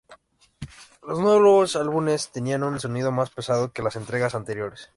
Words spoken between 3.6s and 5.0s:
que las entregas anteriores.